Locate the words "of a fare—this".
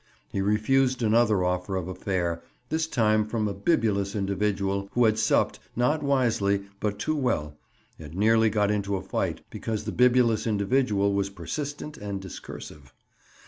1.75-2.87